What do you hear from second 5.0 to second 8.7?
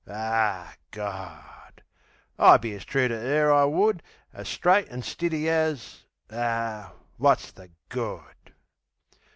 stiddy as...Ar, wot's the good?